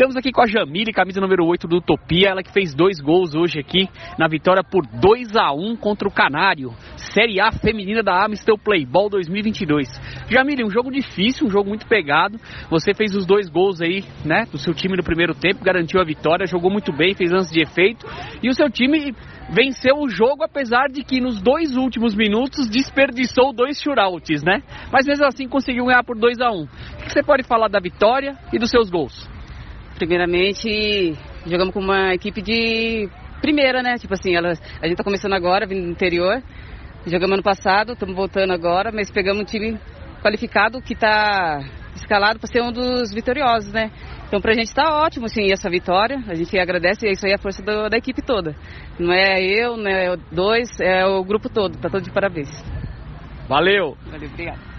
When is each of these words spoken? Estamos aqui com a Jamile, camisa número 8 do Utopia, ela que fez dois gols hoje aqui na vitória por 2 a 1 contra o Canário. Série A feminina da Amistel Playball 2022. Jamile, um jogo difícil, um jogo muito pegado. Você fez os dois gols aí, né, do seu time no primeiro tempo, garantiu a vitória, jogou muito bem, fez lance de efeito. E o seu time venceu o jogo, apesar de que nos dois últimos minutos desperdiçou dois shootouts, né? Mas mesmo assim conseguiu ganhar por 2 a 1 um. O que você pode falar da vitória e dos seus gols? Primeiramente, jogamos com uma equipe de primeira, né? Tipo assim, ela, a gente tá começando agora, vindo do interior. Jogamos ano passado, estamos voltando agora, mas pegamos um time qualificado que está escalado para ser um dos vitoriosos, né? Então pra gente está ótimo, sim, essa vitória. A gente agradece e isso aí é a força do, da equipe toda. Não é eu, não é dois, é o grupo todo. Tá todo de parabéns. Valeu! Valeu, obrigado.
Estamos 0.00 0.16
aqui 0.16 0.32
com 0.32 0.40
a 0.40 0.46
Jamile, 0.46 0.94
camisa 0.94 1.20
número 1.20 1.44
8 1.44 1.68
do 1.68 1.76
Utopia, 1.76 2.30
ela 2.30 2.42
que 2.42 2.50
fez 2.50 2.74
dois 2.74 2.98
gols 3.02 3.34
hoje 3.34 3.60
aqui 3.60 3.86
na 4.18 4.28
vitória 4.28 4.64
por 4.64 4.86
2 4.86 5.36
a 5.36 5.52
1 5.52 5.76
contra 5.76 6.08
o 6.08 6.10
Canário. 6.10 6.72
Série 6.96 7.38
A 7.38 7.52
feminina 7.52 8.02
da 8.02 8.24
Amistel 8.24 8.56
Playball 8.56 9.10
2022. 9.10 9.88
Jamile, 10.30 10.64
um 10.64 10.70
jogo 10.70 10.90
difícil, 10.90 11.46
um 11.46 11.50
jogo 11.50 11.68
muito 11.68 11.86
pegado. 11.86 12.38
Você 12.70 12.94
fez 12.94 13.14
os 13.14 13.26
dois 13.26 13.50
gols 13.50 13.82
aí, 13.82 14.02
né, 14.24 14.46
do 14.50 14.56
seu 14.56 14.72
time 14.72 14.96
no 14.96 15.02
primeiro 15.02 15.34
tempo, 15.34 15.62
garantiu 15.62 16.00
a 16.00 16.04
vitória, 16.04 16.46
jogou 16.46 16.70
muito 16.70 16.94
bem, 16.94 17.14
fez 17.14 17.30
lance 17.30 17.52
de 17.52 17.60
efeito. 17.60 18.06
E 18.42 18.48
o 18.48 18.54
seu 18.54 18.70
time 18.70 19.14
venceu 19.50 19.96
o 19.98 20.08
jogo, 20.08 20.42
apesar 20.42 20.88
de 20.88 21.04
que 21.04 21.20
nos 21.20 21.42
dois 21.42 21.76
últimos 21.76 22.14
minutos 22.14 22.70
desperdiçou 22.70 23.52
dois 23.52 23.78
shootouts, 23.78 24.42
né? 24.42 24.62
Mas 24.90 25.04
mesmo 25.06 25.26
assim 25.26 25.46
conseguiu 25.46 25.84
ganhar 25.84 26.04
por 26.04 26.18
2 26.18 26.40
a 26.40 26.50
1 26.50 26.54
um. 26.54 26.62
O 26.62 27.04
que 27.04 27.12
você 27.12 27.22
pode 27.22 27.42
falar 27.42 27.68
da 27.68 27.78
vitória 27.78 28.38
e 28.50 28.58
dos 28.58 28.70
seus 28.70 28.88
gols? 28.88 29.28
Primeiramente, 30.00 31.14
jogamos 31.44 31.74
com 31.74 31.80
uma 31.80 32.14
equipe 32.14 32.40
de 32.40 33.06
primeira, 33.42 33.82
né? 33.82 33.98
Tipo 33.98 34.14
assim, 34.14 34.34
ela, 34.34 34.54
a 34.80 34.88
gente 34.88 34.96
tá 34.96 35.04
começando 35.04 35.34
agora, 35.34 35.66
vindo 35.66 35.84
do 35.84 35.90
interior. 35.90 36.42
Jogamos 37.06 37.34
ano 37.34 37.42
passado, 37.42 37.92
estamos 37.92 38.16
voltando 38.16 38.50
agora, 38.50 38.90
mas 38.90 39.10
pegamos 39.10 39.42
um 39.42 39.44
time 39.44 39.78
qualificado 40.22 40.80
que 40.80 40.94
está 40.94 41.60
escalado 41.94 42.38
para 42.38 42.48
ser 42.48 42.62
um 42.62 42.72
dos 42.72 43.12
vitoriosos, 43.12 43.70
né? 43.74 43.90
Então 44.26 44.40
pra 44.40 44.54
gente 44.54 44.68
está 44.68 45.02
ótimo, 45.02 45.28
sim, 45.28 45.52
essa 45.52 45.68
vitória. 45.68 46.16
A 46.28 46.34
gente 46.34 46.58
agradece 46.58 47.06
e 47.06 47.12
isso 47.12 47.26
aí 47.26 47.32
é 47.32 47.34
a 47.34 47.38
força 47.38 47.62
do, 47.62 47.90
da 47.90 47.98
equipe 47.98 48.22
toda. 48.22 48.56
Não 48.98 49.12
é 49.12 49.38
eu, 49.42 49.76
não 49.76 49.90
é 49.90 50.16
dois, 50.32 50.80
é 50.80 51.04
o 51.04 51.22
grupo 51.22 51.50
todo. 51.50 51.76
Tá 51.76 51.90
todo 51.90 52.02
de 52.02 52.10
parabéns. 52.10 52.48
Valeu! 53.46 53.98
Valeu, 54.10 54.30
obrigado. 54.30 54.69